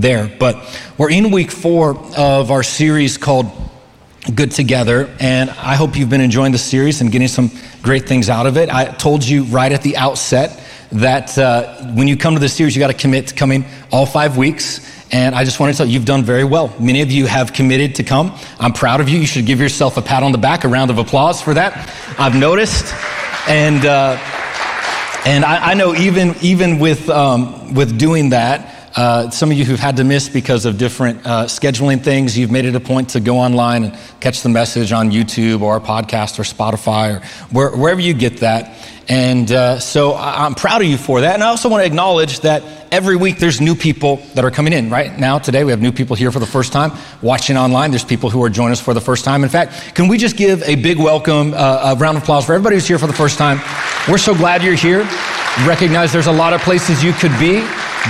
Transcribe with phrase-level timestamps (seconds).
[0.00, 0.30] there.
[0.38, 0.56] But
[0.98, 3.46] we're in week four of our series called
[4.34, 7.50] Good Together, and I hope you've been enjoying the series and getting some
[7.82, 8.68] great things out of it.
[8.68, 10.62] I told you right at the outset
[10.92, 14.06] that uh, when you come to the series, you got to commit to coming all
[14.06, 14.94] five weeks.
[15.12, 16.74] And I just want to tell you, you've done very well.
[16.80, 18.36] Many of you have committed to come.
[18.58, 19.18] I'm proud of you.
[19.18, 21.92] You should give yourself a pat on the back, a round of applause for that.
[22.18, 22.92] I've noticed.
[23.48, 24.18] And, uh,
[25.24, 29.64] and I, I, know even, even with, um, with doing that, uh, some of you
[29.66, 33.10] who've had to miss because of different uh, scheduling things, you've made it a point
[33.10, 37.26] to go online and catch the message on YouTube or our podcast or Spotify or
[37.54, 38.74] where, wherever you get that.
[39.08, 41.34] And uh, so I'm proud of you for that.
[41.34, 44.72] And I also want to acknowledge that every week there's new people that are coming
[44.72, 44.90] in.
[44.90, 46.90] Right now, today, we have new people here for the first time.
[47.22, 49.44] Watching online, there's people who are joining us for the first time.
[49.44, 52.54] In fact, can we just give a big welcome, uh, a round of applause for
[52.54, 53.60] everybody who's here for the first time?
[54.08, 55.08] We're so glad you're here.
[55.64, 57.60] Recognize there's a lot of places you could be.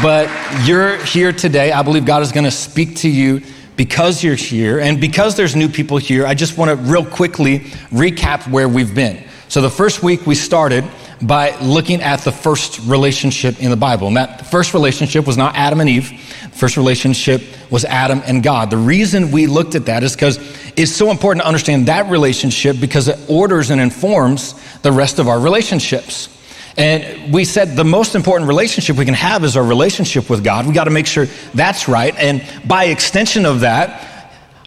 [0.03, 0.31] But
[0.67, 1.73] you're here today.
[1.73, 3.43] I believe God is going to speak to you
[3.77, 4.81] because you're here.
[4.81, 7.61] And because there's new people here, I just want to real quickly
[7.91, 9.26] recap where we've been.
[9.49, 10.85] So the first week we started
[11.23, 14.09] by looking at the first relationship in the Bible.
[14.09, 16.11] And that first relationship was not Adam and Eve.
[16.43, 18.71] The first relationship was Adam and God.
[18.71, 20.39] The reason we looked at that is because
[20.77, 25.29] it's so important to understand that relationship because it orders and informs the rest of
[25.29, 26.29] our relationships.
[26.77, 30.67] And we said the most important relationship we can have is our relationship with God.
[30.67, 32.15] We got to make sure that's right.
[32.17, 34.16] And by extension of that,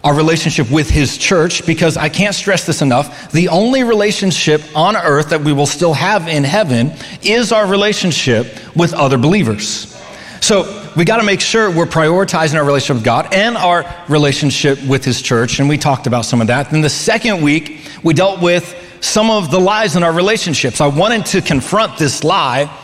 [0.02, 3.32] our relationship with His church, because I can't stress this enough.
[3.32, 8.46] The only relationship on earth that we will still have in heaven is our relationship
[8.74, 9.96] with other believers.
[10.40, 14.82] So we got to make sure we're prioritizing our relationship with God and our relationship
[14.84, 15.60] with His church.
[15.60, 16.70] And we talked about some of that.
[16.70, 20.80] Then the second week, we dealt with some of the lies in our relationships.
[20.80, 22.74] I wanted to confront this lie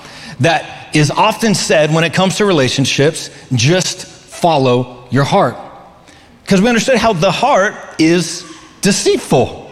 [0.41, 5.57] that is often said when it comes to relationships just follow your heart.
[6.47, 8.49] Because we understood how the heart is
[8.81, 9.69] deceitful.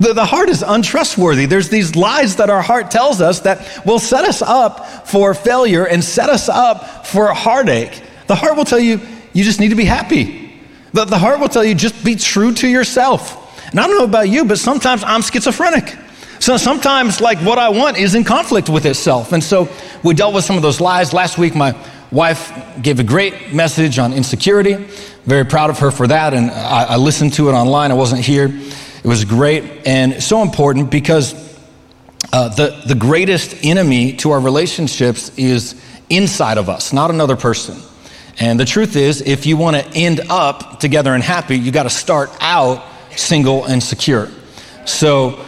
[0.00, 1.46] The, the heart is untrustworthy.
[1.46, 5.86] There's these lies that our heart tells us that will set us up for failure
[5.86, 8.02] and set us up for heartache.
[8.26, 9.00] The heart will tell you,
[9.34, 10.60] you just need to be happy.
[10.92, 13.70] The, the heart will tell you, just be true to yourself.
[13.70, 15.96] And I don't know about you, but sometimes I'm schizophrenic.
[16.40, 19.32] So sometimes, like, what I want is in conflict with itself.
[19.32, 19.68] And so
[20.02, 21.12] we dealt with some of those lies.
[21.12, 21.72] Last week, my
[22.10, 22.52] wife
[22.82, 24.74] gave a great message on insecurity.
[25.24, 26.34] Very proud of her for that.
[26.34, 27.90] And I, I listened to it online.
[27.90, 28.46] I wasn't here.
[28.46, 31.34] It was great and so important because
[32.32, 37.76] uh, the, the greatest enemy to our relationships is inside of us, not another person.
[38.38, 41.84] And the truth is, if you want to end up together and happy, you got
[41.84, 42.84] to start out
[43.18, 44.28] single, and secure.
[44.84, 45.44] So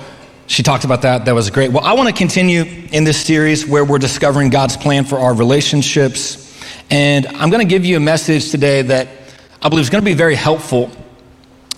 [0.47, 1.27] she talked about that.
[1.27, 1.71] That was great.
[1.71, 5.35] Well, I want to continue in this series where we're discovering God's plan for our
[5.35, 6.48] relationships.
[6.91, 9.09] And I'm going to give you a message today that
[9.61, 10.91] I believe is going to be very helpful.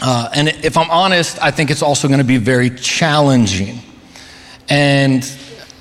[0.01, 3.81] Uh, and if I'm honest, I think it's also going to be very challenging.
[4.69, 5.29] And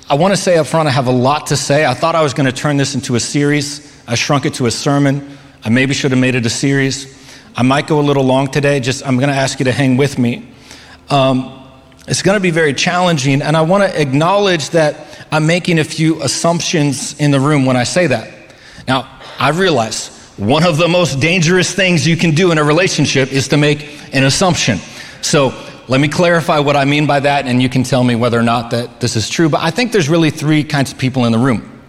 [0.08, 1.86] I want to say up front, I have a lot to say.
[1.86, 4.02] I thought I was going to turn this into a series.
[4.08, 5.38] I shrunk it to a sermon.
[5.64, 7.16] I maybe should have made it a series.
[7.54, 8.80] I might go a little long today.
[8.80, 10.48] Just I'm going to ask you to hang with me.
[11.08, 11.56] Um,
[12.08, 15.84] it's going to be very challenging, and I want to acknowledge that I'm making a
[15.84, 18.34] few assumptions in the room when I say that.
[18.88, 23.32] Now, I realize one of the most dangerous things you can do in a relationship
[23.32, 24.78] is to make an assumption.
[25.22, 25.54] So
[25.88, 28.42] let me clarify what I mean by that, and you can tell me whether or
[28.42, 29.48] not that this is true.
[29.48, 31.80] But I think there's really three kinds of people in the room.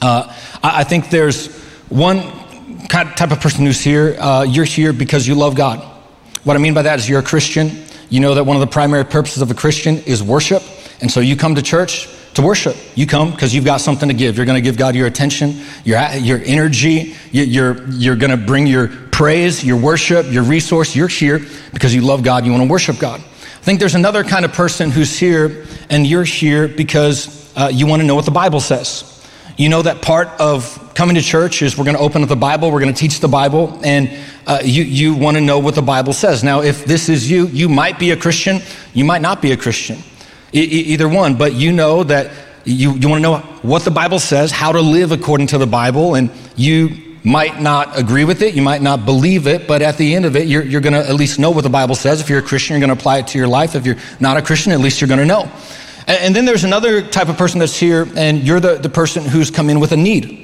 [0.00, 1.52] Uh, I think there's
[1.88, 2.22] one
[2.88, 5.80] type of person who's here, uh, you're here because you love God.
[6.44, 7.84] What I mean by that is you're a Christian.
[8.08, 10.62] You know that one of the primary purposes of a Christian is worship.
[11.00, 12.76] And so you come to church to worship.
[12.94, 14.36] You come because you've got something to give.
[14.36, 17.14] You're going to give God your attention, your, your energy.
[17.32, 20.96] You're, you're going to bring your praise, your worship, your resource.
[20.96, 21.40] You're here
[21.72, 22.44] because you love God.
[22.44, 23.20] You want to worship God.
[23.20, 27.86] I think there's another kind of person who's here, and you're here because uh, you
[27.86, 29.10] want to know what the Bible says.
[29.56, 32.36] You know that part of coming to church is we're going to open up the
[32.36, 34.10] Bible, we're going to teach the Bible, and
[34.46, 36.42] uh, you, you want to know what the Bible says.
[36.42, 38.60] Now, if this is you, you might be a Christian,
[38.92, 39.98] you might not be a Christian.
[40.54, 42.30] E- either one, but you know that
[42.64, 45.66] you, you want to know what the Bible says, how to live according to the
[45.66, 46.90] Bible, and you
[47.24, 50.36] might not agree with it, you might not believe it, but at the end of
[50.36, 52.20] it, you're, you're going to at least know what the Bible says.
[52.20, 53.74] If you're a Christian, you're going to apply it to your life.
[53.74, 55.50] If you're not a Christian, at least you're going to know.
[56.06, 59.50] And then there's another type of person that's here, and you're the, the person who's
[59.50, 60.43] come in with a need.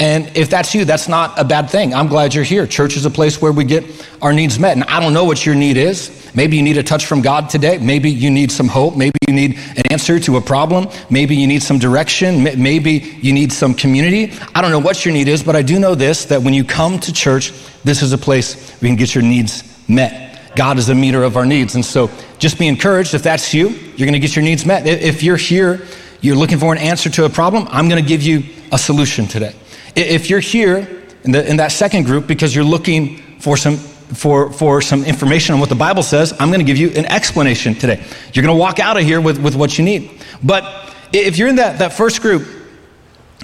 [0.00, 1.92] And if that's you, that's not a bad thing.
[1.92, 2.66] I'm glad you're here.
[2.66, 3.84] Church is a place where we get
[4.22, 4.72] our needs met.
[4.72, 6.30] And I don't know what your need is.
[6.34, 7.76] Maybe you need a touch from God today.
[7.76, 8.96] Maybe you need some hope.
[8.96, 10.88] Maybe you need an answer to a problem.
[11.10, 12.42] Maybe you need some direction.
[12.42, 14.32] Maybe you need some community.
[14.54, 16.64] I don't know what your need is, but I do know this that when you
[16.64, 17.52] come to church,
[17.84, 20.56] this is a place you can get your needs met.
[20.56, 21.74] God is a meter of our needs.
[21.74, 23.12] And so just be encouraged.
[23.12, 24.86] If that's you, you're going to get your needs met.
[24.86, 25.86] If you're here,
[26.22, 29.26] you're looking for an answer to a problem, I'm going to give you a solution
[29.26, 29.54] today.
[29.96, 34.52] If you're here in, the, in that second group because you're looking for some, for,
[34.52, 37.74] for some information on what the Bible says, I'm going to give you an explanation
[37.74, 38.02] today.
[38.32, 40.10] You're going to walk out of here with, with what you need.
[40.42, 42.46] But if you're in that, that first group,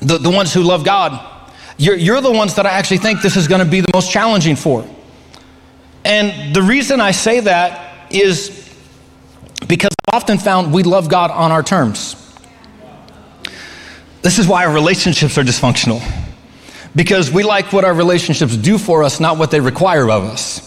[0.00, 1.32] the, the ones who love God,
[1.78, 4.10] you're, you're the ones that I actually think this is going to be the most
[4.10, 4.88] challenging for.
[6.04, 8.62] And the reason I say that is
[9.66, 12.22] because I've often found we love God on our terms.
[14.22, 16.00] This is why our relationships are dysfunctional
[16.96, 20.66] because we like what our relationships do for us, not what they require of us.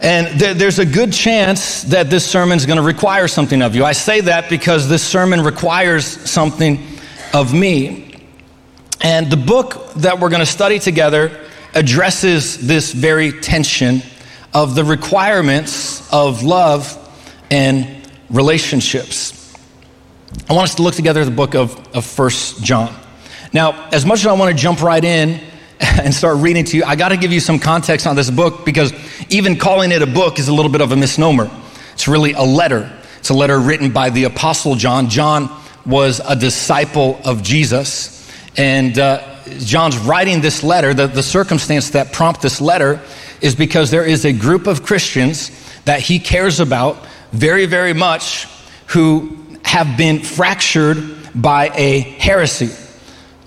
[0.00, 3.74] And th- there's a good chance that this sermon is going to require something of
[3.74, 3.84] you.
[3.84, 6.86] I say that because this sermon requires something
[7.34, 8.14] of me.
[9.00, 14.02] And the book that we're going to study together addresses this very tension
[14.54, 16.94] of the requirements of love
[17.50, 19.34] and relationships.
[20.48, 22.30] I want us to look together at the book of, of 1
[22.62, 22.94] John.
[23.52, 25.40] Now, as much as I want to jump right in
[25.80, 28.64] and start reading to you, I got to give you some context on this book
[28.64, 28.92] because
[29.30, 31.50] even calling it a book is a little bit of a misnomer.
[31.92, 32.92] It's really a letter.
[33.18, 35.08] It's a letter written by the Apostle John.
[35.08, 35.50] John
[35.86, 39.22] was a disciple of Jesus, and uh,
[39.58, 40.94] John's writing this letter.
[40.94, 43.00] The, the circumstance that prompts this letter
[43.40, 45.50] is because there is a group of Christians
[45.84, 48.46] that he cares about very, very much
[48.88, 50.98] who have been fractured
[51.34, 52.70] by a heresy.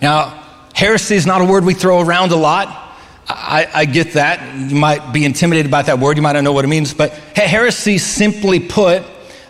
[0.01, 0.44] Now,
[0.74, 2.68] heresy is not a word we throw around a lot.
[3.27, 4.56] I, I, get that.
[4.56, 6.18] You might be intimidated by that word.
[6.18, 6.94] You might not know what it means.
[6.94, 9.03] But heresy, simply put,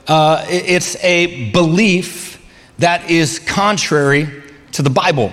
[0.07, 2.45] uh, it's a belief
[2.79, 4.43] that is contrary
[4.73, 5.31] to the Bible,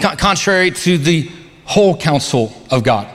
[0.00, 1.30] Con- contrary to the
[1.64, 3.08] whole counsel of God.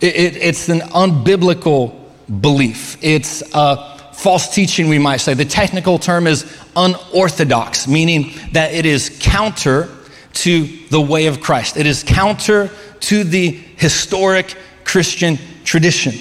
[0.00, 1.94] It, it, it's an unbiblical
[2.40, 2.96] belief.
[3.02, 5.34] It's a false teaching, we might say.
[5.34, 6.44] The technical term is
[6.76, 9.93] unorthodox, meaning that it is counter
[10.34, 11.76] to the way of Christ.
[11.76, 12.70] It is counter
[13.00, 16.14] to the historic Christian tradition.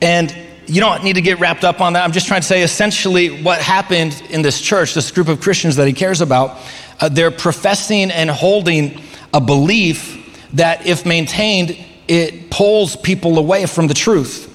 [0.00, 0.34] And
[0.66, 2.04] you don't need to get wrapped up on that.
[2.04, 5.76] I'm just trying to say essentially what happened in this church, this group of Christians
[5.76, 6.58] that he cares about,
[7.00, 9.02] uh, they're professing and holding
[9.34, 10.16] a belief
[10.54, 11.76] that, if maintained,
[12.08, 14.46] it pulls people away from the truth.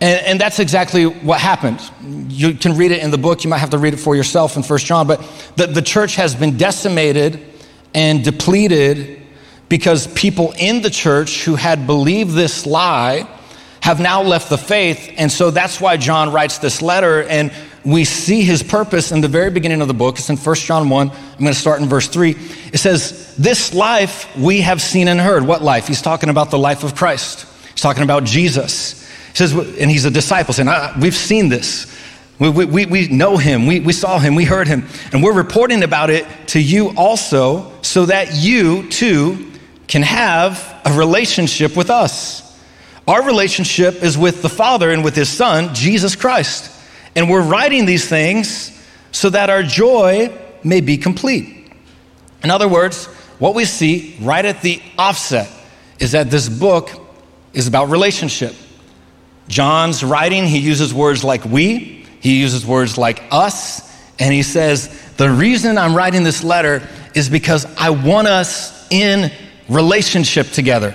[0.00, 1.80] And, and, that's exactly what happened.
[2.28, 3.44] You can read it in the book.
[3.44, 5.06] You might have to read it for yourself in First John.
[5.06, 5.20] But
[5.56, 7.53] the, the church has been decimated
[7.94, 9.22] and depleted
[9.68, 13.28] because people in the church who had believed this lie
[13.80, 15.12] have now left the faith.
[15.16, 17.22] And so that's why John writes this letter.
[17.22, 17.52] And
[17.84, 20.18] we see his purpose in the very beginning of the book.
[20.18, 21.10] It's in 1 John 1.
[21.10, 22.30] I'm going to start in verse 3.
[22.72, 25.46] It says, This life we have seen and heard.
[25.46, 25.86] What life?
[25.86, 27.46] He's talking about the life of Christ.
[27.72, 29.02] He's talking about Jesus.
[29.28, 31.93] He says, and he's a disciple saying, ah, We've seen this.
[32.38, 35.84] We, we, we know him, we, we saw him, we heard him, and we're reporting
[35.84, 39.52] about it to you also so that you too
[39.86, 42.42] can have a relationship with us.
[43.06, 46.72] Our relationship is with the Father and with his Son, Jesus Christ.
[47.14, 48.72] And we're writing these things
[49.12, 51.70] so that our joy may be complete.
[52.42, 53.06] In other words,
[53.38, 55.50] what we see right at the offset
[56.00, 56.90] is that this book
[57.52, 58.54] is about relationship.
[59.48, 63.82] John's writing, he uses words like we, he uses words like us,
[64.18, 64.88] and he says,
[65.18, 66.80] The reason I'm writing this letter
[67.14, 69.30] is because I want us in
[69.68, 70.94] relationship together.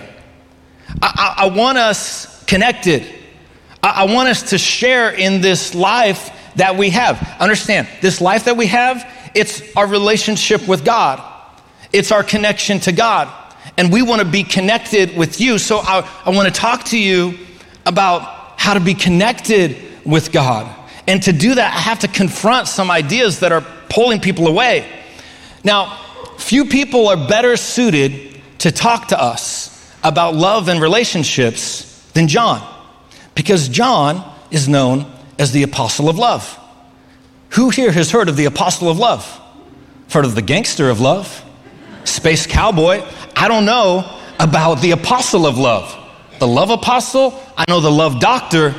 [1.04, 3.06] I, I, I want us connected.
[3.84, 7.22] I, I want us to share in this life that we have.
[7.40, 11.22] Understand, this life that we have, it's our relationship with God,
[11.94, 13.32] it's our connection to God.
[13.78, 15.60] And we want to be connected with you.
[15.60, 17.38] So I, I want to talk to you
[17.86, 20.76] about how to be connected with God.
[21.10, 24.88] And to do that, I have to confront some ideas that are pulling people away.
[25.64, 25.98] Now,
[26.38, 32.62] few people are better suited to talk to us about love and relationships than John,
[33.34, 36.60] because John is known as the apostle of love.
[37.54, 39.26] Who here has heard of the apostle of love?
[40.12, 41.44] Heard of the gangster of love?
[42.04, 43.04] Space cowboy?
[43.36, 45.96] I don't know about the apostle of love.
[46.38, 48.76] The love apostle, I know the love doctor,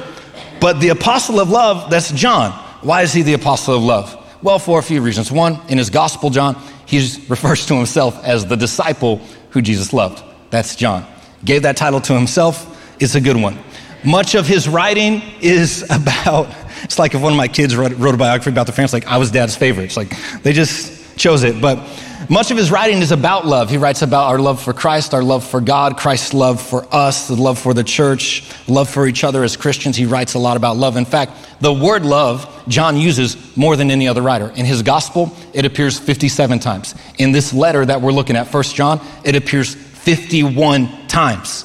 [0.61, 2.53] but the apostle of love, that's John.
[2.83, 4.17] Why is he the apostle of love?
[4.43, 5.31] Well, for a few reasons.
[5.31, 6.99] One, in his gospel, John, he
[7.29, 10.23] refers to himself as the disciple who Jesus loved.
[10.51, 11.07] That's John.
[11.45, 12.67] Gave that title to himself.
[13.01, 13.59] It's a good one.
[14.05, 18.15] Much of his writing is about, it's like if one of my kids wrote, wrote
[18.15, 19.85] a biography about their parents, like I was dad's favorite.
[19.85, 20.13] It's like
[20.43, 21.61] they just chose it.
[21.61, 21.79] But
[22.29, 23.71] much of his writing is about love.
[23.71, 27.29] He writes about our love for Christ, our love for God, Christ's love for us,
[27.29, 29.97] the love for the church, love for each other as Christians.
[29.97, 30.97] He writes a lot about love.
[30.97, 34.51] In fact, the word love John uses more than any other writer.
[34.51, 36.95] In his gospel, it appears 57 times.
[37.19, 41.65] In this letter that we're looking at, First John, it appears 51 times.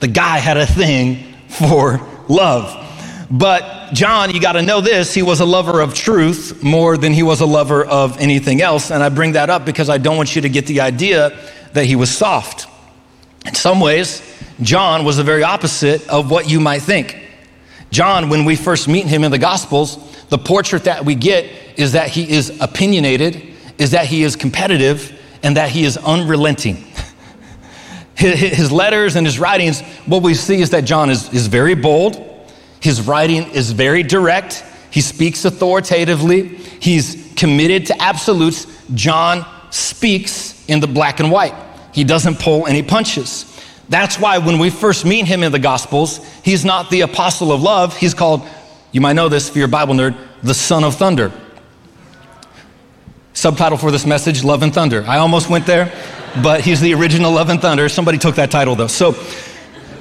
[0.00, 2.83] The guy had a thing for love.
[3.30, 7.12] But John, you got to know this, he was a lover of truth more than
[7.12, 8.90] he was a lover of anything else.
[8.90, 11.36] And I bring that up because I don't want you to get the idea
[11.72, 12.66] that he was soft.
[13.46, 14.22] In some ways,
[14.60, 17.20] John was the very opposite of what you might think.
[17.90, 21.44] John, when we first meet him in the Gospels, the portrait that we get
[21.76, 26.76] is that he is opinionated, is that he is competitive, and that he is unrelenting.
[28.16, 32.33] his letters and his writings, what we see is that John is, is very bold.
[32.84, 34.62] His writing is very direct.
[34.90, 36.48] He speaks authoritatively.
[36.48, 38.66] He's committed to absolutes.
[38.94, 41.54] John speaks in the black and white.
[41.92, 43.50] He doesn't pull any punches.
[43.88, 47.62] That's why when we first meet him in the Gospels, he's not the apostle of
[47.62, 47.96] love.
[47.96, 48.46] He's called,
[48.92, 51.32] you might know this if you're a Bible nerd, the son of thunder.
[53.32, 55.04] Subtitle for this message, Love and Thunder.
[55.08, 55.92] I almost went there
[56.42, 57.88] but he's the original Love and Thunder.
[57.88, 58.86] Somebody took that title though.
[58.86, 59.12] So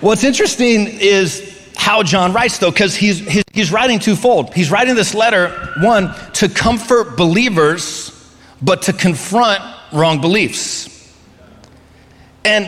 [0.01, 3.19] what's interesting is how John writes though, because he's,
[3.51, 4.53] he's writing twofold.
[4.53, 5.49] He's writing this letter,
[5.79, 8.09] one, to comfort believers,
[8.61, 9.61] but to confront
[9.91, 10.89] wrong beliefs.
[12.45, 12.67] And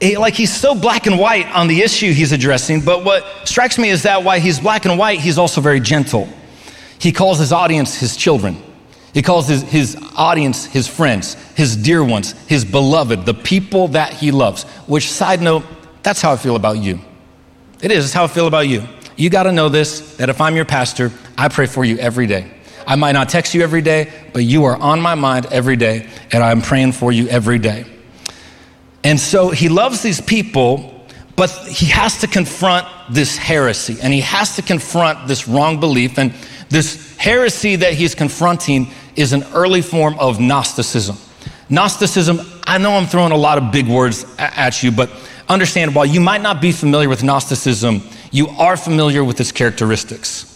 [0.00, 3.78] he, like he's so black and white on the issue he's addressing, but what strikes
[3.78, 6.28] me is that while he's black and white, he's also very gentle.
[6.98, 8.62] He calls his audience his children.
[9.12, 14.12] He calls his, his audience his friends, his dear ones, his beloved, the people that
[14.12, 14.64] he loves.
[14.86, 15.64] Which, side note,
[16.02, 17.00] that's how I feel about you.
[17.82, 18.84] It is, it's how I feel about you.
[19.16, 22.26] You got to know this that if I'm your pastor, I pray for you every
[22.26, 22.50] day.
[22.86, 26.08] I might not text you every day, but you are on my mind every day,
[26.32, 27.84] and I'm praying for you every day.
[29.04, 34.20] And so he loves these people, but he has to confront this heresy, and he
[34.20, 36.18] has to confront this wrong belief.
[36.18, 36.32] And
[36.68, 41.16] this heresy that he's confronting is an early form of Gnosticism.
[41.68, 45.10] Gnosticism, I know I'm throwing a lot of big words at you, but
[45.48, 50.52] understand while you might not be familiar with Gnosticism, you are familiar with its characteristics.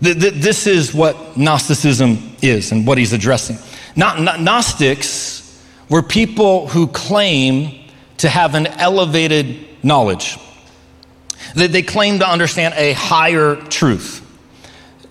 [0.00, 3.56] This is what Gnosticism is and what he's addressing.
[3.96, 5.42] Gnostics
[5.88, 7.84] were people who claim
[8.18, 10.38] to have an elevated knowledge.
[11.54, 14.22] They claim to understand a higher truth.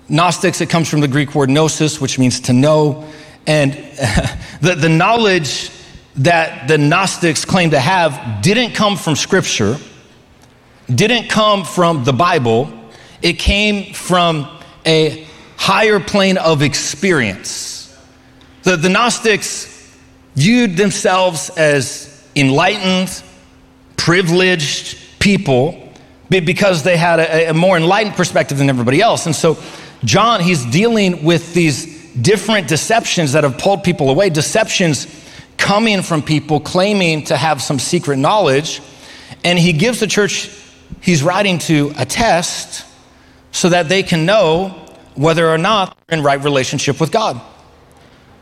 [0.08, 3.08] Gnostics, it comes from the Greek word gnosis, which means to know.
[3.48, 3.74] And
[4.62, 5.72] the, the knowledge
[6.17, 9.77] that the Gnostics claim to have didn't come from Scripture,
[10.93, 12.72] didn't come from the Bible.
[13.22, 14.48] It came from
[14.86, 17.98] a higher plane of experience.
[18.63, 19.72] The, the Gnostics
[20.36, 23.24] viewed themselves as enlightened,
[23.98, 25.81] privileged people
[26.29, 29.25] because they had a, a more enlightened perspective than everybody else.
[29.25, 29.57] And so
[30.03, 35.07] John, he's dealing with these different deceptions that have pulled people away, deceptions
[35.57, 38.81] coming from people claiming to have some secret knowledge.
[39.43, 40.50] And he gives the church
[41.01, 42.85] he's writing to a test
[43.51, 44.69] so that they can know
[45.15, 47.39] whether or not they're in right relationship with God.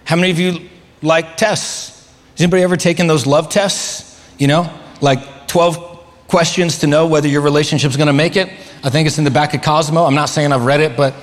[0.05, 0.69] How many of you
[1.01, 2.09] like tests?
[2.31, 4.19] Has anybody ever taken those love tests?
[4.39, 5.93] You know, like 12
[6.27, 8.49] questions to know whether your relationship's gonna make it?
[8.83, 10.03] I think it's in the back of Cosmo.
[10.03, 11.13] I'm not saying I've read it, but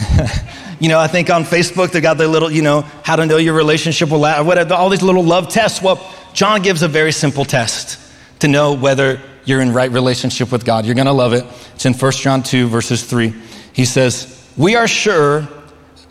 [0.80, 3.36] you know, I think on Facebook they got their little, you know, how to know
[3.36, 5.82] your relationship will last, whatever, all these little love tests.
[5.82, 6.00] Well,
[6.32, 7.98] John gives a very simple test
[8.40, 10.86] to know whether you're in right relationship with God.
[10.86, 11.44] You're going to love it.
[11.74, 13.34] It's in 1 John 2, verses 3.
[13.74, 15.46] He says, We are sure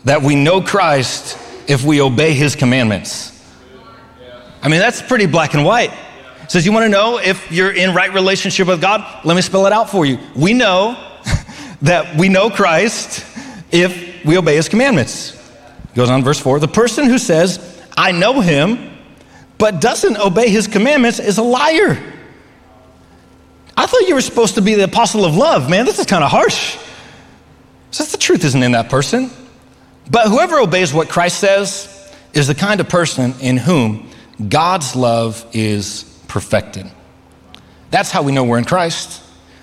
[0.04, 1.36] that we know Christ
[1.68, 3.36] if we obey his commandments.
[4.62, 5.92] I mean, that's pretty black and white.
[6.48, 9.24] says, You want to know if you're in right relationship with God?
[9.24, 10.18] Let me spell it out for you.
[10.36, 10.92] We know
[11.82, 13.26] that we know Christ
[13.72, 15.36] if we obey his commandments.
[15.94, 18.96] Goes on, verse 4 The person who says, I know him,
[19.58, 22.02] but doesn't obey his commandments is a liar.
[23.76, 25.70] I thought you were supposed to be the apostle of love.
[25.70, 26.78] Man, this is kind of harsh.
[27.90, 29.30] Says the truth isn't in that person.
[30.10, 34.10] But whoever obeys what Christ says is the kind of person in whom
[34.48, 36.90] God's love is perfected.
[37.90, 39.22] That's how we know we're in Christ.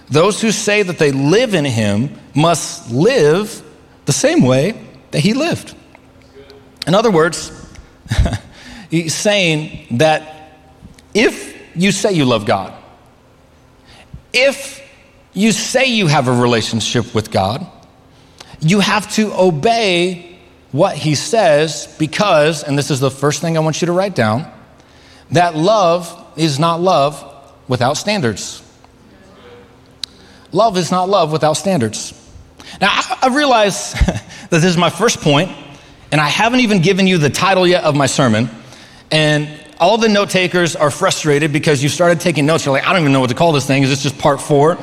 [0.09, 3.63] Those who say that they live in him must live
[4.07, 4.73] the same way
[5.11, 5.75] that he lived.
[6.87, 7.51] In other words,
[8.89, 10.53] he's saying that
[11.13, 12.73] if you say you love God,
[14.33, 14.81] if
[15.33, 17.67] you say you have a relationship with God,
[18.59, 20.39] you have to obey
[20.71, 24.15] what He says because, and this is the first thing I want you to write
[24.15, 24.51] down,
[25.31, 27.23] that love is not love
[27.67, 28.63] without standards.
[30.51, 32.13] Love is not love without standards.
[32.79, 35.51] Now, I, I realize that this is my first point,
[36.12, 38.50] and I haven't even given you the title yet of my sermon.
[39.12, 42.65] And all the note takers are frustrated because you started taking notes.
[42.65, 43.84] You're like, I don't even know what to call this thing.
[43.84, 44.77] Is this just part four?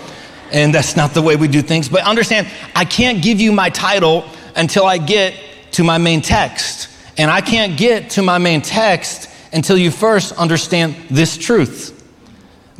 [0.52, 1.88] And that's not the way we do things.
[1.88, 4.24] But understand, I can't give you my title
[4.54, 5.34] until I get
[5.72, 6.88] to my main text.
[7.18, 11.92] And I can't get to my main text until you first understand this truth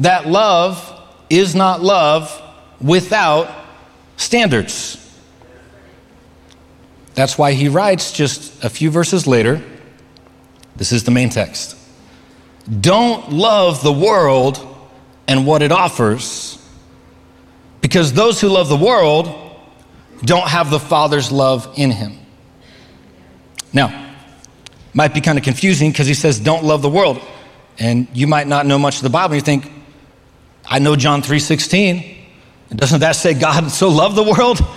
[0.00, 0.90] that love
[1.30, 2.42] is not love
[2.80, 3.49] without
[4.16, 5.03] standards.
[7.14, 9.62] That's why he writes just a few verses later.
[10.76, 11.76] This is the main text.
[12.80, 14.59] Don't love the world
[15.28, 16.59] and what it offers,
[17.80, 19.33] because those who love the world
[20.23, 22.18] don't have the Father's love in him.
[23.73, 24.14] Now,
[24.92, 27.21] might be kind of confusing because he says, don't love the world.
[27.78, 29.35] And you might not know much of the Bible.
[29.35, 29.73] And You think,
[30.64, 32.16] I know John 3.16.
[32.71, 34.61] Doesn't that say God so loved the world?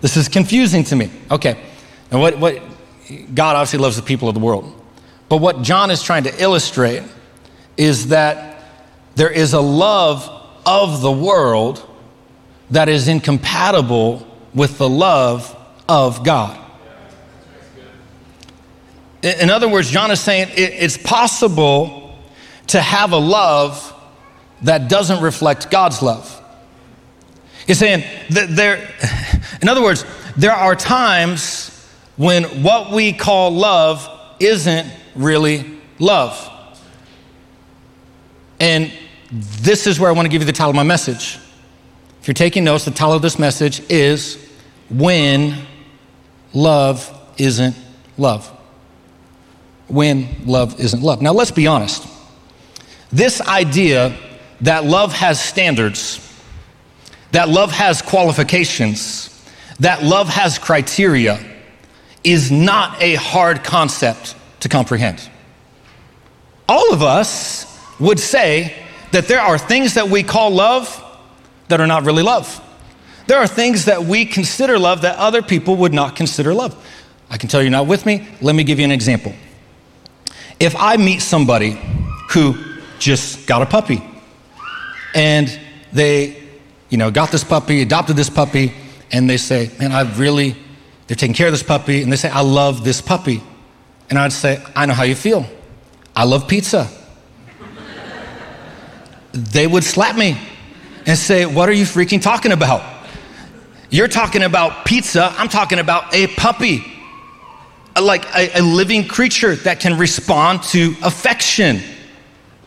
[0.00, 1.10] This is confusing to me.
[1.28, 1.60] Okay.
[2.10, 2.62] And what, what
[3.34, 4.74] God obviously loves the people of the world.
[5.28, 7.02] But what John is trying to illustrate
[7.76, 8.62] is that
[9.14, 10.28] there is a love
[10.64, 11.84] of the world
[12.70, 15.54] that is incompatible with the love
[15.88, 16.58] of God.
[19.22, 22.16] In other words, John is saying it's possible
[22.68, 23.94] to have a love
[24.62, 26.34] that doesn't reflect God's love.
[27.66, 28.88] He's saying that there,
[29.62, 30.04] in other words,
[30.36, 31.67] there are times
[32.18, 34.06] when what we call love
[34.38, 36.50] isn't really love.
[38.60, 38.92] And
[39.30, 41.38] this is where I want to give you the title of my message.
[42.20, 44.36] If you're taking notes, the title of this message is
[44.90, 45.54] When
[46.52, 47.76] Love Isn't
[48.16, 48.48] Love.
[49.86, 51.22] When Love Isn't Love.
[51.22, 52.06] Now, let's be honest.
[53.12, 54.18] This idea
[54.62, 56.20] that love has standards,
[57.30, 59.30] that love has qualifications,
[59.78, 61.38] that love has criteria
[62.24, 65.28] is not a hard concept to comprehend.
[66.68, 67.64] All of us
[67.98, 68.74] would say
[69.12, 71.04] that there are things that we call love
[71.68, 72.62] that are not really love.
[73.26, 76.74] There are things that we consider love that other people would not consider love.
[77.30, 78.26] I can tell you're not with me.
[78.40, 79.34] Let me give you an example.
[80.58, 81.78] If I meet somebody
[82.30, 82.56] who
[82.98, 84.02] just got a puppy
[85.14, 85.58] and
[85.92, 86.42] they,
[86.88, 88.72] you know, got this puppy, adopted this puppy,
[89.12, 90.56] and they say, man, I really,
[91.08, 93.42] they're taking care of this puppy, and they say, I love this puppy.
[94.10, 95.46] And I'd say, I know how you feel.
[96.14, 96.88] I love pizza.
[99.32, 100.38] they would slap me
[101.06, 102.82] and say, What are you freaking talking about?
[103.88, 106.84] You're talking about pizza, I'm talking about a puppy,
[108.00, 111.80] like a, a living creature that can respond to affection.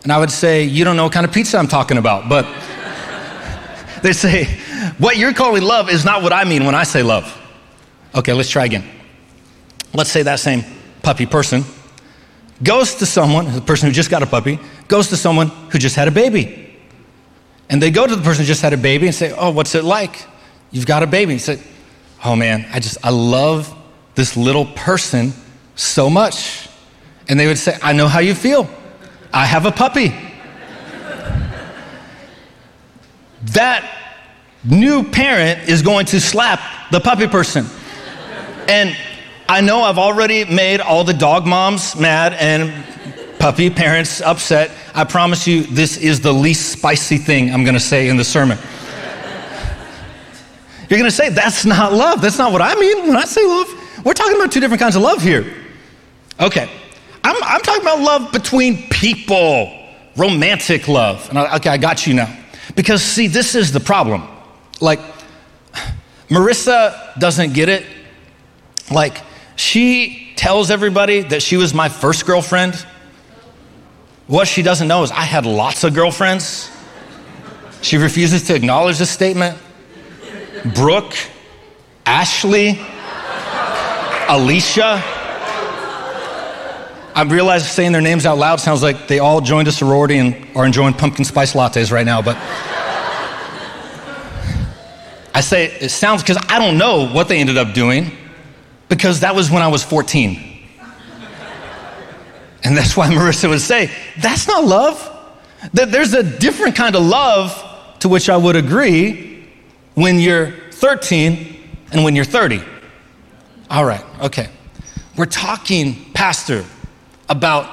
[0.02, 2.28] And I would say, You don't know what kind of pizza I'm talking about.
[2.28, 2.48] But
[4.02, 4.46] they say,
[4.98, 7.38] What you're calling love is not what I mean when I say love.
[8.14, 8.84] Okay, let's try again.
[9.94, 10.64] Let's say that same
[11.02, 11.64] puppy person
[12.64, 15.96] goes to someone, the person who just got a puppy, goes to someone who just
[15.96, 16.76] had a baby.
[17.70, 19.76] And they go to the person who just had a baby and say, Oh, what's
[19.76, 20.26] it like?
[20.72, 21.34] You've got a baby.
[21.34, 21.62] He said,
[22.24, 23.74] Oh man, I just, I love
[24.16, 25.34] this little person
[25.76, 26.68] so much.
[27.28, 28.70] And they would say, I know how you feel.
[29.34, 30.14] I have a puppy.
[33.54, 33.98] that
[34.64, 36.60] new parent is going to slap
[36.92, 37.66] the puppy person.
[38.72, 38.96] And
[39.50, 42.72] I know I've already made all the dog moms mad and
[43.38, 44.72] puppy parents upset.
[44.96, 48.24] I promise you, this is the least spicy thing I'm going to say in the
[48.24, 48.58] sermon.
[50.90, 52.22] You're going to say, that's not love.
[52.22, 53.68] That's not what I mean when I say love.
[54.06, 55.54] We're talking about two different kinds of love here.
[56.40, 56.70] Okay.
[57.26, 59.70] I'm, I'm talking about love between people,
[60.16, 61.28] romantic love.
[61.28, 62.34] And I, okay, I got you now.
[62.78, 64.26] Because, see, this is the problem.
[64.80, 65.02] Like,
[66.30, 67.86] Marissa doesn't get it.
[68.90, 69.22] Like,
[69.56, 72.76] she tells everybody that she was my first girlfriend.
[74.28, 76.72] What she doesn't know is I had lots of girlfriends.
[77.82, 79.58] She refuses to acknowledge this statement.
[80.74, 81.14] Brooke,
[82.06, 82.80] Ashley,
[84.30, 85.04] Alicia.
[87.14, 90.48] I realize saying their names out loud sounds like they all joined a sorority and
[90.56, 92.38] are enjoying pumpkin spice lattes right now, but
[95.34, 98.18] I say it sounds because I don't know what they ended up doing
[98.92, 100.38] because that was when I was 14.
[102.66, 105.08] And that's why Marissa would say, That's not love.
[105.72, 109.48] There's a different kind of love to which I would agree
[109.94, 112.62] when you're 13 and when you're 30.
[113.70, 114.50] All right, okay.
[115.16, 116.66] We're talking, Pastor,
[117.30, 117.70] about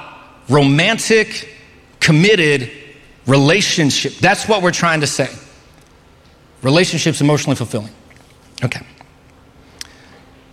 [0.47, 1.53] romantic,
[1.99, 2.71] committed
[3.27, 4.13] relationship.
[4.13, 5.29] That's what we're trying to say.
[6.61, 7.91] Relationships emotionally fulfilling.
[8.63, 8.85] Okay.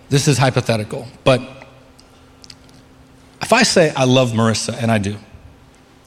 [0.08, 1.40] This is hypothetical, but
[3.42, 5.16] if I say I love Marissa, and I do,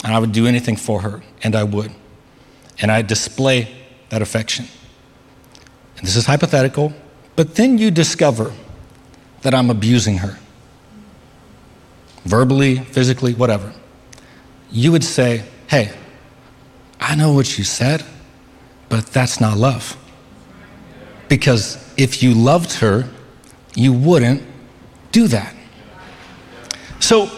[0.04, 1.92] and I would do anything for her, and I would,
[2.82, 3.76] and I display
[4.10, 4.66] that affection,
[5.98, 6.94] and this is hypothetical,
[7.36, 8.54] but then you discover
[9.42, 10.40] that I'm abusing her,
[12.26, 13.74] verbally, physically, whatever,
[14.72, 15.94] you would say, Hey,
[17.00, 18.04] I know what you said,
[18.90, 19.96] but that's not love.
[21.28, 23.08] Because if you loved her,
[23.76, 24.44] you wouldn't
[25.12, 25.56] do that.
[27.00, 27.30] So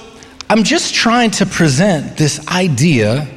[0.50, 3.28] I'm just trying to present this idea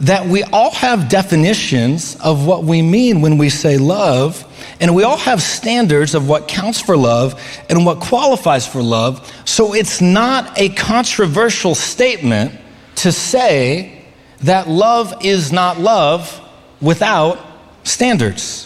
[0.00, 4.44] that we all have definitions of what we mean when we say love,
[4.80, 9.30] and we all have standards of what counts for love and what qualifies for love.
[9.44, 12.52] So it's not a controversial statement
[12.96, 14.04] to say
[14.40, 16.40] that love is not love
[16.80, 17.38] without
[17.82, 18.64] standards.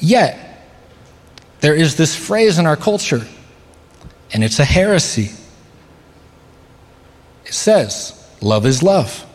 [0.00, 0.45] Yet,
[1.66, 3.26] there is this phrase in our culture,
[4.32, 5.32] and it's a heresy.
[7.44, 9.26] It says, love is love.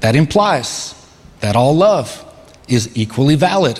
[0.00, 0.96] That implies
[1.38, 2.24] that all love
[2.66, 3.78] is equally valid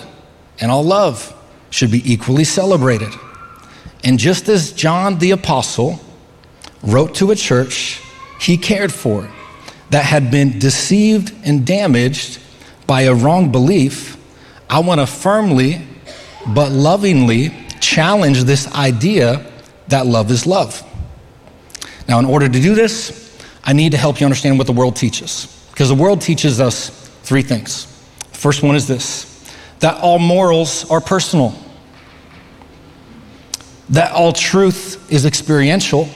[0.61, 1.35] and all love
[1.69, 3.13] should be equally celebrated.
[4.05, 5.99] And just as John the Apostle
[6.81, 8.01] wrote to a church
[8.39, 9.29] he cared for
[9.89, 12.39] that had been deceived and damaged
[12.87, 14.15] by a wrong belief,
[14.69, 15.88] I want to firmly
[16.47, 17.49] but lovingly
[17.79, 19.45] challenge this idea
[19.87, 20.83] that love is love.
[22.07, 24.95] Now, in order to do this, I need to help you understand what the world
[24.95, 25.63] teaches.
[25.71, 26.89] Because the world teaches us
[27.23, 27.85] three things.
[28.31, 29.27] First one is this
[29.79, 31.53] that all morals are personal,
[33.89, 36.09] that all truth is experiential,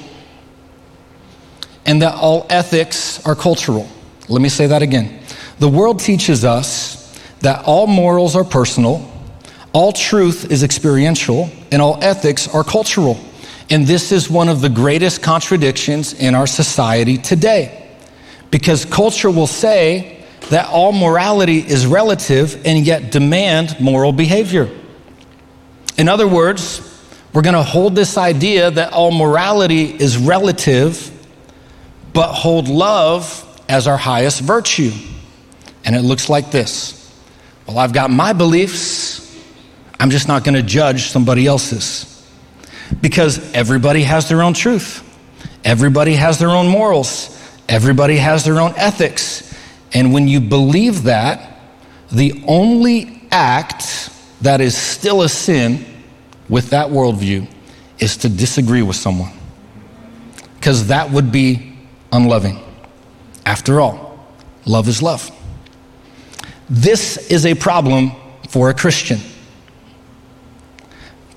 [1.86, 3.88] and that all ethics are cultural.
[4.28, 5.22] Let me say that again.
[5.60, 9.10] The world teaches us that all morals are personal,
[9.74, 13.20] all truth is experiential, and all ethics are cultural.
[13.70, 17.80] And this is one of the greatest contradictions in our society today.
[18.52, 24.70] Because culture will say that all morality is relative and yet demand moral behavior.
[25.98, 26.90] In other words,
[27.34, 31.12] we're going to hold this idea that all morality is relative,
[32.14, 34.92] but hold love as our highest virtue.
[35.86, 37.12] And it looks like this
[37.66, 39.23] Well, I've got my beliefs,
[40.04, 42.30] I'm just not going to judge somebody else's
[43.00, 45.02] because everybody has their own truth,
[45.64, 47.40] everybody has their own morals,
[47.70, 49.58] everybody has their own ethics.
[49.94, 51.58] And when you believe that,
[52.12, 54.10] the only act
[54.42, 55.86] that is still a sin
[56.50, 57.50] with that worldview
[57.98, 59.32] is to disagree with someone.
[60.56, 61.78] Because that would be
[62.12, 62.60] unloving.
[63.46, 64.28] After all,
[64.66, 65.32] love is love.
[66.70, 68.12] This is a problem
[68.50, 69.22] for a Christian.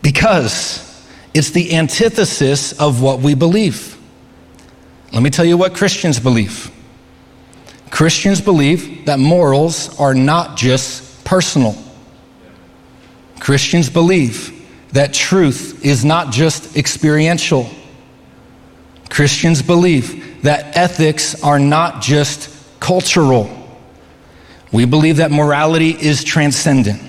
[0.07, 3.99] Because it's the antithesis of what we believe.
[5.12, 6.71] Let me tell you what Christians believe.
[7.90, 11.75] Christians believe that morals are not just personal.
[13.40, 14.53] Christians believe
[14.92, 17.69] that truth is not just experiential.
[19.11, 23.51] Christians believe that ethics are not just cultural.
[24.71, 27.03] We believe that morality is transcendent,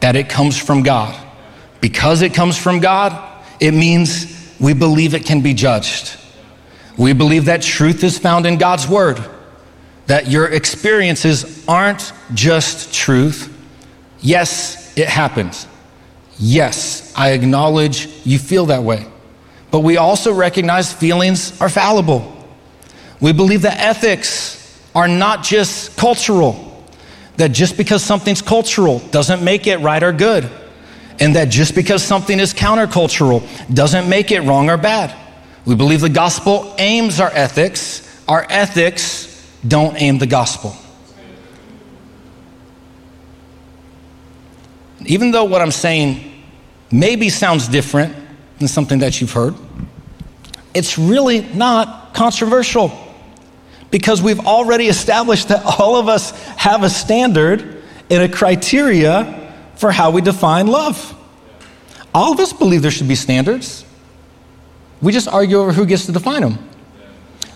[0.00, 1.21] that it comes from God.
[1.82, 3.12] Because it comes from God,
[3.58, 6.16] it means we believe it can be judged.
[6.96, 9.22] We believe that truth is found in God's word,
[10.06, 13.52] that your experiences aren't just truth.
[14.20, 15.66] Yes, it happens.
[16.38, 19.04] Yes, I acknowledge you feel that way.
[19.72, 22.46] But we also recognize feelings are fallible.
[23.20, 26.86] We believe that ethics are not just cultural,
[27.38, 30.48] that just because something's cultural doesn't make it right or good
[31.22, 35.16] and that just because something is countercultural doesn't make it wrong or bad.
[35.64, 39.28] We believe the gospel aims our ethics, our ethics
[39.66, 40.74] don't aim the gospel.
[45.06, 46.42] Even though what I'm saying
[46.90, 48.16] maybe sounds different
[48.58, 49.54] than something that you've heard,
[50.74, 52.90] it's really not controversial
[53.92, 59.38] because we've already established that all of us have a standard and a criteria
[59.82, 61.12] for how we define love.
[62.14, 63.84] All of us believe there should be standards.
[65.00, 66.56] We just argue over who gets to define them.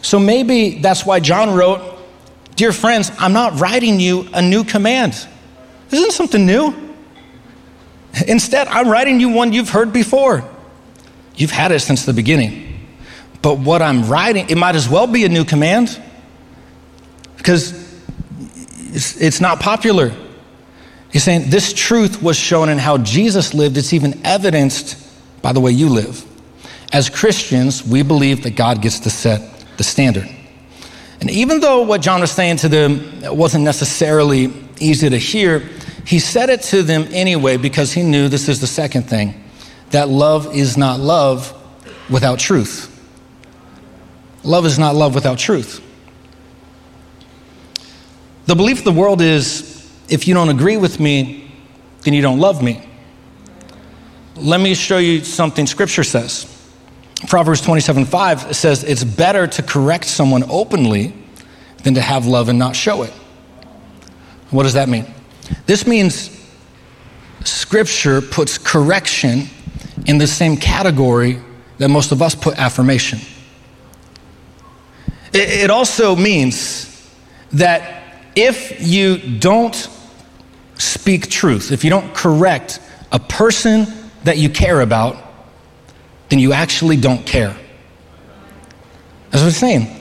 [0.03, 1.97] So maybe that's why John wrote
[2.57, 5.13] Dear friends, I'm not writing you a new command.
[5.89, 6.75] This isn't something new.
[8.27, 10.43] Instead, I'm writing you one you've heard before.
[11.37, 12.89] You've had it since the beginning.
[13.41, 16.03] But what I'm writing, it might as well be a new command
[17.37, 17.73] because
[18.93, 20.13] it's, it's not popular.
[21.13, 25.03] He's saying this truth was shown in how Jesus lived, it's even evidenced
[25.43, 26.25] by the way you live.
[26.93, 30.29] As Christians, we believe that God gets to set the standard.
[31.21, 35.61] And even though what John was saying to them wasn't necessarily easy to hear,
[36.05, 39.43] he said it to them anyway because he knew this is the second thing
[39.91, 41.53] that love is not love
[42.11, 42.93] without truth.
[44.43, 45.83] Love is not love without truth.
[48.47, 49.76] The belief of the world is
[50.09, 51.51] if you don't agree with me,
[52.03, 52.83] then you don't love me.
[54.37, 56.53] Let me show you something scripture says.
[57.29, 61.15] Proverbs 27 5 says, It's better to correct someone openly
[61.83, 63.13] than to have love and not show it.
[64.51, 65.07] What does that mean?
[65.67, 66.31] This means
[67.45, 69.49] scripture puts correction
[70.07, 71.41] in the same category
[71.79, 73.19] that most of us put affirmation.
[75.33, 77.11] It also means
[77.53, 78.03] that
[78.35, 79.89] if you don't
[80.79, 82.81] speak truth, if you don't correct
[83.13, 83.87] a person
[84.25, 85.17] that you care about,
[86.29, 87.57] then you actually don't care.
[89.31, 90.01] That's what I'm saying.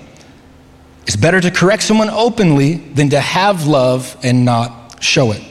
[1.04, 5.44] It's better to correct someone openly than to have love and not show it.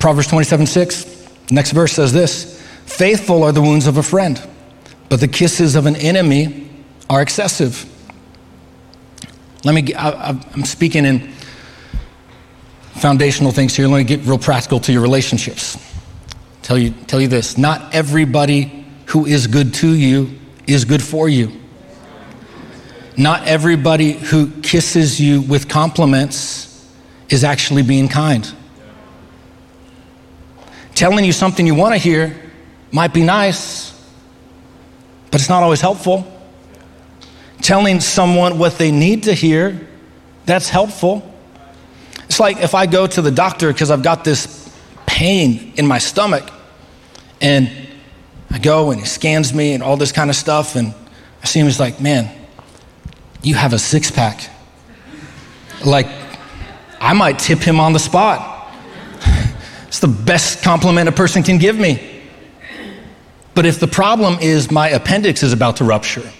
[0.00, 4.44] Proverbs 27 6, next verse says this Faithful are the wounds of a friend,
[5.08, 6.68] but the kisses of an enemy
[7.08, 7.88] are excessive.
[9.64, 11.32] Let me, I, I'm speaking in
[12.94, 13.88] foundational things here.
[13.88, 15.78] Let me get real practical to your relationships.
[16.62, 21.28] Tell you, tell you this not everybody who is good to you is good for
[21.28, 21.52] you.
[23.16, 26.90] Not everybody who kisses you with compliments
[27.28, 28.50] is actually being kind.
[30.94, 32.34] Telling you something you want to hear
[32.90, 33.90] might be nice,
[35.30, 36.26] but it's not always helpful.
[37.60, 39.88] Telling someone what they need to hear,
[40.46, 41.31] that's helpful.
[42.24, 44.70] It's like if I go to the doctor because I've got this
[45.06, 46.50] pain in my stomach,
[47.40, 47.70] and
[48.50, 50.94] I go and he scans me and all this kind of stuff, and
[51.42, 52.30] I see him, he's like, man,
[53.42, 54.48] you have a six pack.
[55.84, 56.06] Like,
[57.00, 58.50] I might tip him on the spot.
[59.88, 62.22] It's the best compliment a person can give me.
[63.54, 66.32] But if the problem is my appendix is about to rupture,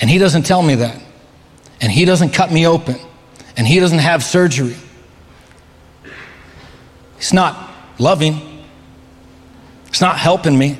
[0.00, 1.02] and he doesn't tell me that,
[1.82, 2.96] and he doesn't cut me open,
[3.56, 4.76] and he doesn't have surgery,
[7.16, 8.64] he's not loving,
[9.88, 10.78] it's not helping me.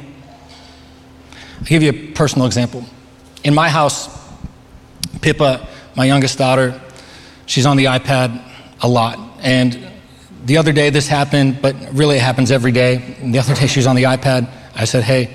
[1.59, 2.85] I'll give you a personal example.
[3.45, 4.09] In my house,
[5.21, 6.81] Pippa, my youngest daughter,
[7.47, 8.43] she's on the iPad
[8.81, 9.19] a lot.
[9.41, 9.91] And
[10.45, 13.17] the other day this happened, but really it happens every day.
[13.23, 14.51] The other day she was on the iPad.
[14.75, 15.35] I said, hey,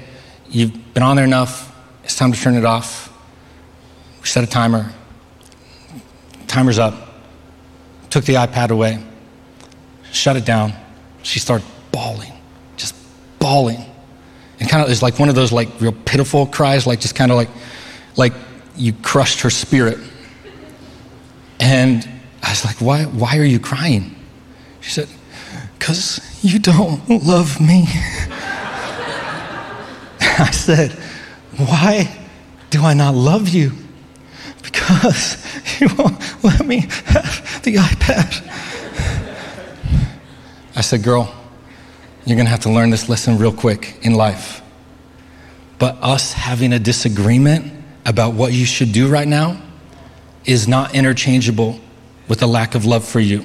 [0.49, 1.75] you've been on there enough.
[2.03, 3.11] It's time to turn it off.
[4.21, 4.91] We set a timer.
[6.47, 7.08] Timer's up.
[8.09, 9.03] Took the iPad away.
[10.11, 10.73] Shut it down.
[11.23, 12.33] She started bawling,
[12.77, 12.95] just
[13.39, 13.85] bawling.
[14.59, 17.31] And kind of is like one of those like real pitiful cries, like just kind
[17.31, 17.49] of like,
[18.17, 18.33] like
[18.75, 19.99] you crushed her spirit.
[21.59, 22.07] And
[22.41, 24.15] I was like, why, why are you crying?
[24.81, 25.07] She said,
[25.77, 27.85] because you don't love me.
[30.21, 30.91] I said,
[31.57, 32.09] why
[32.69, 33.71] do I not love you?
[34.71, 35.45] Because
[35.81, 38.45] you won't let me have the iPad.
[40.75, 41.33] I said, girl,
[42.25, 44.61] you're going to have to learn this lesson real quick in life.
[45.77, 47.73] But us having a disagreement
[48.05, 49.61] about what you should do right now
[50.45, 51.79] is not interchangeable
[52.27, 53.43] with a lack of love for you.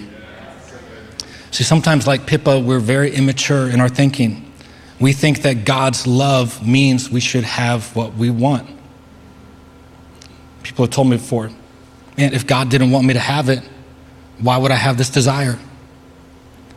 [1.50, 4.52] See, sometimes, like Pippa, we're very immature in our thinking.
[5.00, 8.68] We think that God's love means we should have what we want.
[10.64, 11.50] People have told me before,
[12.18, 13.60] man, if God didn't want me to have it,
[14.38, 15.58] why would I have this desire?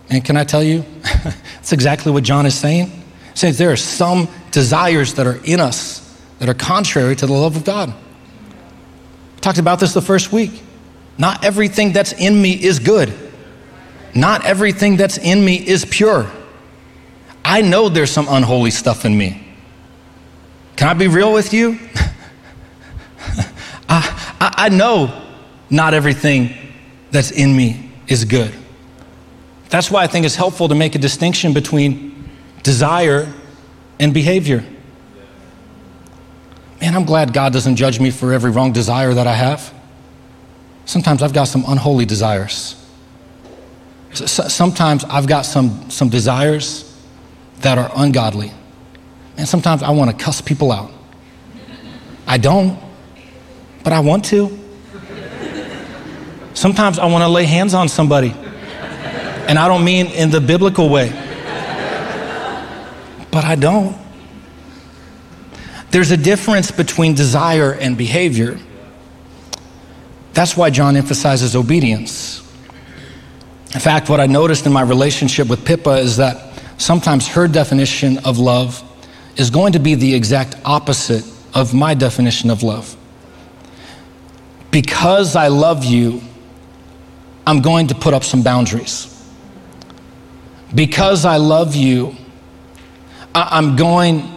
[0.09, 2.87] And can I tell you, that's exactly what John is saying.
[2.87, 3.01] He
[3.33, 6.03] says there are some desires that are in us
[6.39, 7.89] that are contrary to the love of God.
[7.89, 10.61] I talked about this the first week.
[11.17, 13.13] Not everything that's in me is good.
[14.13, 16.29] Not everything that's in me is pure.
[17.43, 19.47] I know there's some unholy stuff in me.
[20.75, 21.79] Can I be real with you?
[23.89, 25.25] I, I, know
[25.69, 26.53] not everything
[27.11, 28.53] that's in me is good.
[29.69, 32.29] That's why I think it's helpful to make a distinction between
[32.63, 33.31] desire
[33.99, 34.63] and behavior.
[36.81, 39.73] Man, I'm glad God doesn't judge me for every wrong desire that I have.
[40.85, 42.75] sometimes I've got some unholy desires.
[44.13, 46.95] Sometimes I've got some, some desires
[47.59, 48.51] that are ungodly.
[49.37, 50.91] And sometimes I want to cuss people out.
[52.25, 52.77] I don't,
[53.87, 54.49] but I want to.
[56.53, 58.35] Sometimes I want to lay hands on somebody.
[59.47, 61.07] And I don't mean in the biblical way,
[63.31, 63.95] but I don't.
[65.91, 68.59] There's a difference between desire and behavior.
[70.33, 72.41] That's why John emphasizes obedience.
[73.73, 78.17] In fact, what I noticed in my relationship with Pippa is that sometimes her definition
[78.25, 78.83] of love
[79.37, 81.23] is going to be the exact opposite
[81.53, 82.96] of my definition of love.
[84.71, 86.21] Because I love you,
[87.45, 89.13] I'm going to put up some boundaries.
[90.75, 92.15] Because I love you,
[93.33, 94.33] I'm going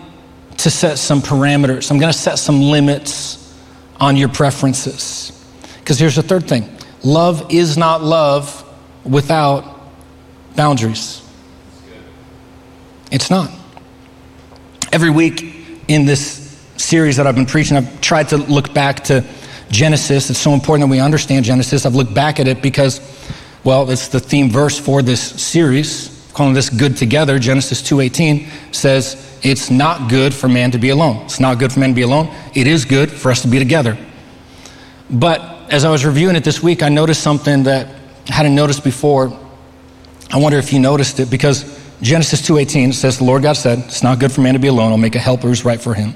[0.59, 1.91] to set some parameters.
[1.91, 3.59] I'm going to set some limits
[3.99, 5.33] on your preferences.
[5.79, 6.69] Because here's the third thing
[7.03, 8.65] love is not love
[9.05, 9.81] without
[10.55, 11.23] boundaries.
[13.11, 13.51] It's not.
[14.93, 19.25] Every week in this series that I've been preaching, I've tried to look back to
[19.71, 20.31] Genesis.
[20.31, 21.87] It's so important that we understand Genesis.
[21.87, 23.01] I've looked back at it because,
[23.65, 27.39] well, it's the theme verse for this series, calling this good together.
[27.39, 31.21] Genesis 2:18 says, "It's not good for man to be alone.
[31.25, 32.29] It's not good for man to be alone.
[32.55, 33.97] It is good for us to be together."
[35.09, 37.87] But as I was reviewing it this week, I noticed something that
[38.29, 39.33] I hadn't noticed before.
[40.33, 41.65] I wonder if you noticed it because
[42.03, 44.91] Genesis 2:18 says the Lord God said, "It's not good for man to be alone.
[44.91, 46.15] I'll make a helper who's right for him."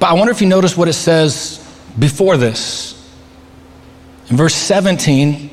[0.00, 1.59] But I wonder if you notice what it says
[1.98, 2.96] before this.
[4.28, 5.50] In verse 17,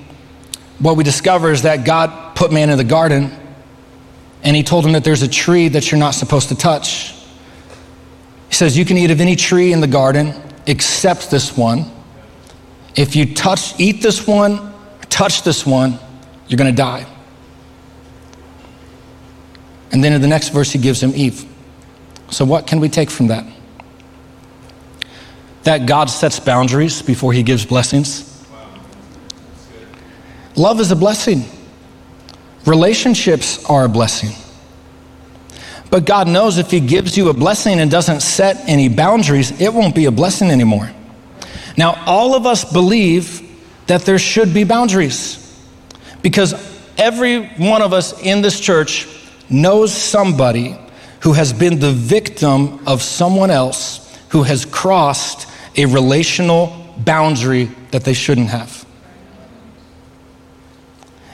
[0.80, 3.32] what we discover is that God put man in the garden
[4.44, 7.14] and he told him that there's a tree that you're not supposed to touch.
[8.50, 10.34] He says, You can eat of any tree in the garden
[10.68, 11.92] except this one.
[12.96, 14.74] If you touch, eat this one,
[15.10, 16.00] touch this one,
[16.48, 17.06] you're going to die.
[19.92, 21.46] And then in the next verse, he gives him Eve.
[22.30, 23.46] So, what can we take from that?
[25.68, 28.42] That God sets boundaries before he gives blessings.
[30.56, 31.44] Love is a blessing,
[32.66, 34.30] relationships are a blessing.
[35.90, 39.74] But God knows if he gives you a blessing and doesn't set any boundaries, it
[39.74, 40.90] won't be a blessing anymore.
[41.76, 43.42] Now, all of us believe
[43.88, 45.54] that there should be boundaries
[46.22, 46.54] because
[46.98, 49.06] every one of us in this church
[49.50, 50.78] knows somebody
[51.24, 55.46] who has been the victim of someone else who has crossed
[55.78, 58.86] a relational boundary that they shouldn't have.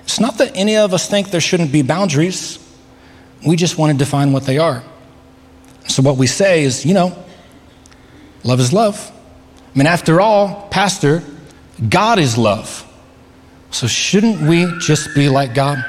[0.04, 2.60] It's not that any of us think there shouldn't be boundaries,
[3.46, 4.84] we just want to define what they are.
[5.88, 7.18] So, what we say is, you know,
[8.44, 9.12] love is love.
[9.74, 11.24] I mean, after all, Pastor,
[11.90, 12.88] God is love.
[13.72, 15.84] So, shouldn't we just be like God?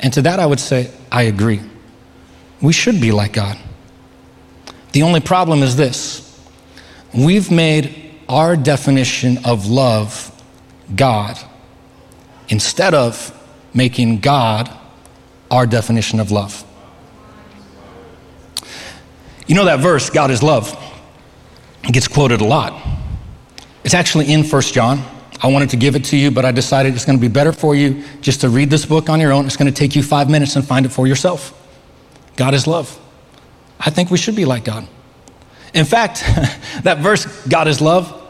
[0.00, 1.60] And to that, I would say, I agree.
[2.62, 3.58] We should be like God.
[4.92, 6.25] The only problem is this
[7.16, 10.32] we've made our definition of love
[10.94, 11.38] God
[12.48, 13.32] instead of
[13.74, 14.70] making God
[15.50, 16.64] our definition of love.
[19.46, 20.76] You know that verse, God is love,
[21.84, 22.82] it gets quoted a lot.
[23.84, 25.04] It's actually in First John.
[25.42, 27.52] I wanted to give it to you, but I decided it's going to be better
[27.52, 29.46] for you just to read this book on your own.
[29.46, 31.52] It's going to take you five minutes and find it for yourself.
[32.36, 32.98] God is love.
[33.78, 34.88] I think we should be like God.
[35.74, 36.20] In fact,
[36.84, 38.22] that verse, God is love,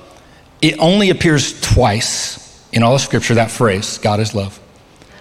[0.62, 4.61] it only appears twice in all of Scripture, that phrase, God is love.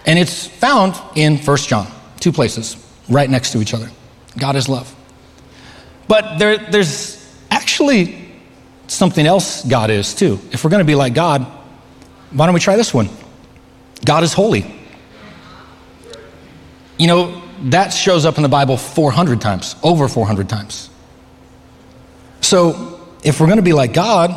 [0.04, 1.86] And it's found in First John,
[2.20, 2.76] two places,
[3.08, 3.90] right next to each other.
[4.38, 4.94] God is love.
[6.08, 7.16] But there, there's
[7.50, 8.28] actually
[8.86, 10.38] something else God is too.
[10.52, 11.42] If we're going to be like God,
[12.30, 13.08] why don't we try this one?
[14.04, 14.72] God is holy.
[16.98, 20.90] You know, that shows up in the Bible 400 times, over 400 times.
[22.46, 24.30] So, if we're going to be like God,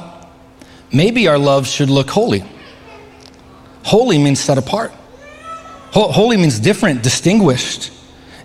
[0.91, 2.43] maybe our love should look holy.
[3.84, 4.91] Holy means set apart.
[5.91, 7.91] Holy means different, distinguished.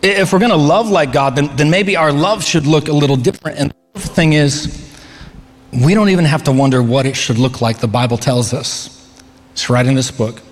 [0.02, 2.92] If we're going to love like God, then, then maybe our love should look a
[2.92, 3.58] little different.
[3.58, 4.94] And the thing is,
[5.72, 7.78] we don't even have to wonder what it should look like.
[7.78, 8.90] The Bible tells us.
[9.52, 10.42] It's right in this book.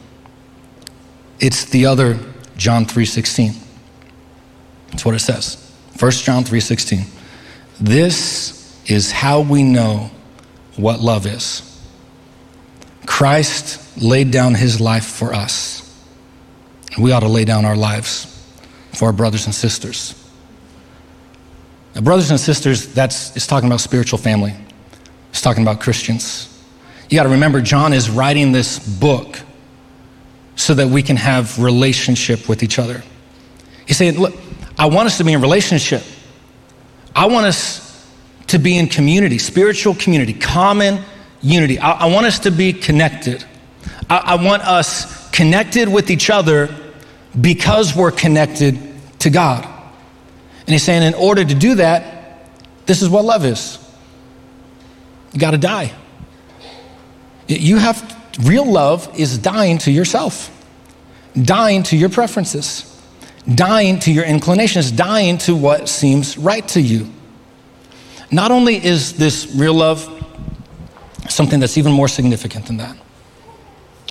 [1.38, 2.18] It's the other
[2.56, 3.56] John 3:16.
[4.90, 5.58] That's what it says.
[5.98, 7.04] 1 John 3:16.
[7.78, 10.10] This is how we know
[10.76, 11.68] what love is.
[13.06, 15.78] Christ laid down his life for us.
[16.98, 18.28] We ought to lay down our lives
[18.92, 20.18] for our brothers and sisters.
[21.94, 24.54] Now, brothers and sisters, that's it's talking about spiritual family.
[25.30, 26.48] It's talking about Christians.
[27.08, 29.40] You got to remember, John is writing this book
[30.56, 33.02] so that we can have relationship with each other.
[33.86, 34.34] He's saying, Look,
[34.78, 36.02] I want us to be in relationship.
[37.14, 37.91] I want us
[38.48, 41.02] to be in community, spiritual community, common
[41.40, 41.78] unity.
[41.78, 43.44] I, I want us to be connected.
[44.08, 46.74] I, I want us connected with each other
[47.40, 48.78] because we're connected
[49.20, 49.64] to God.
[50.60, 52.46] And he's saying, in order to do that,
[52.86, 53.78] this is what love is.
[55.32, 55.92] You got to die.
[57.48, 60.50] You have real love is dying to yourself,
[61.40, 62.88] dying to your preferences,
[63.54, 67.10] dying to your inclinations, dying to what seems right to you.
[68.32, 70.08] Not only is this real love
[71.28, 72.96] something that's even more significant than that,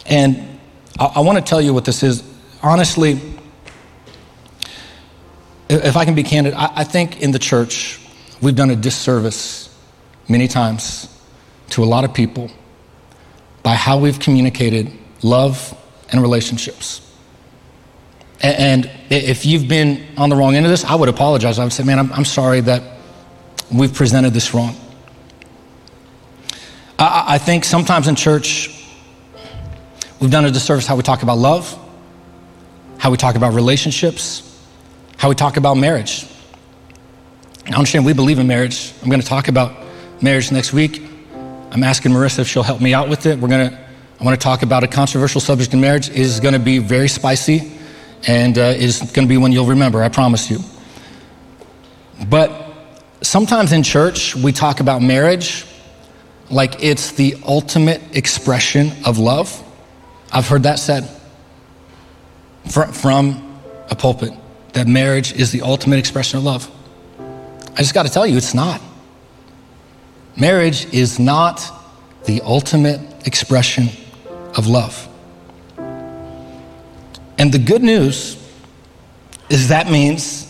[0.05, 0.59] and
[0.99, 2.23] I, I want to tell you what this is.
[2.61, 3.19] Honestly,
[5.69, 7.99] if I can be candid, I, I think in the church
[8.41, 9.75] we've done a disservice
[10.29, 11.07] many times
[11.71, 12.51] to a lot of people
[13.63, 14.91] by how we've communicated
[15.23, 15.75] love
[16.11, 17.07] and relationships.
[18.43, 21.57] And if you've been on the wrong end of this, I would apologize.
[21.57, 23.00] I would say, man, I'm, I'm sorry that
[23.73, 24.75] we've presented this wrong.
[26.99, 28.85] I, I think sometimes in church,
[30.19, 31.77] we've done a disservice how we talk about love,
[32.97, 34.47] how we talk about relationships,
[35.17, 36.25] how we talk about marriage.
[37.67, 38.93] I understand we believe in marriage.
[39.01, 39.73] I'm going to talk about
[40.21, 41.01] marriage next week.
[41.71, 43.39] I'm asking Marissa if she'll help me out with it.
[43.39, 43.77] We're going to,
[44.19, 46.09] I want to talk about a controversial subject in marriage.
[46.09, 47.71] It is going to be very spicy
[48.27, 50.59] and uh, is going to be one you'll remember, I promise you.
[52.29, 52.70] But
[53.21, 55.65] sometimes in church, we talk about marriage
[56.49, 59.63] like it's the ultimate expression of love.
[60.31, 61.09] I've heard that said
[62.65, 63.59] from
[63.89, 64.33] a pulpit
[64.73, 66.69] that marriage is the ultimate expression of love.
[67.73, 68.81] I just got to tell you, it's not.
[70.37, 71.61] Marriage is not
[72.25, 73.89] the ultimate expression
[74.55, 75.07] of love.
[77.37, 78.37] And the good news
[79.49, 80.47] is that means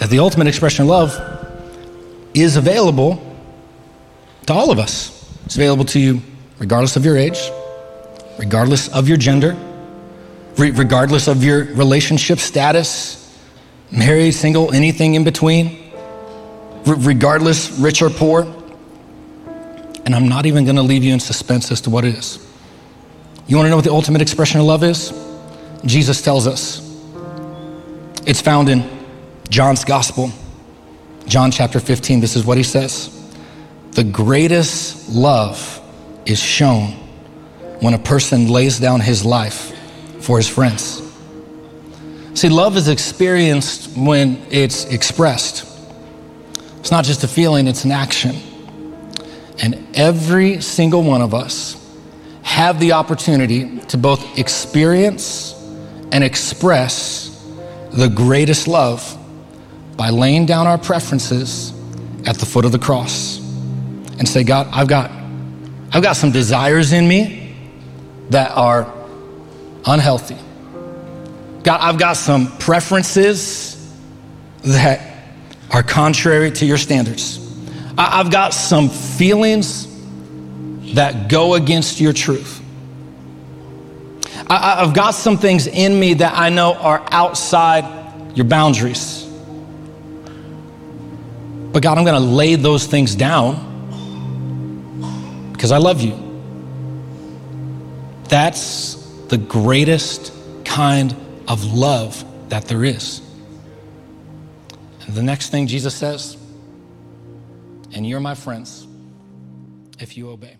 [0.00, 1.37] that the ultimate expression of love
[2.42, 3.22] is available
[4.46, 5.14] to all of us.
[5.44, 6.22] It's available to you
[6.58, 7.50] regardless of your age,
[8.38, 9.56] regardless of your gender,
[10.56, 13.38] regardless of your relationship status,
[13.90, 15.92] married, single, anything in between,
[16.84, 18.42] regardless rich or poor.
[20.04, 22.44] And I'm not even going to leave you in suspense as to what it is.
[23.46, 25.12] You want to know what the ultimate expression of love is?
[25.84, 26.84] Jesus tells us.
[28.26, 28.84] It's found in
[29.48, 30.30] John's Gospel,
[31.28, 32.20] John chapter 15.
[32.20, 33.14] This is what he says
[33.92, 35.80] The greatest love
[36.24, 36.92] is shown
[37.80, 39.74] when a person lays down his life
[40.20, 41.02] for his friends.
[42.32, 45.66] See, love is experienced when it's expressed.
[46.78, 48.36] It's not just a feeling, it's an action.
[49.58, 51.74] And every single one of us
[52.42, 55.52] have the opportunity to both experience
[56.10, 57.44] and express
[57.90, 59.17] the greatest love
[59.98, 61.72] by laying down our preferences
[62.24, 65.10] at the foot of the cross and say, God, I've got,
[65.92, 67.56] I've got some desires in me
[68.30, 68.90] that are
[69.84, 70.38] unhealthy.
[71.64, 73.92] God, I've got some preferences
[74.62, 75.00] that
[75.72, 77.44] are contrary to your standards.
[77.98, 79.88] I've got some feelings
[80.94, 82.62] that go against your truth.
[84.48, 89.27] I, have got some things in me that I know are outside your boundaries.
[91.72, 93.66] But God, I'm going to lay those things down
[95.52, 96.24] because I love you.
[98.28, 98.94] That's
[99.28, 100.32] the greatest
[100.64, 101.14] kind
[101.46, 103.20] of love that there is.
[105.06, 106.36] And the next thing Jesus says,
[107.92, 108.86] and you're my friends
[109.98, 110.56] if you obey.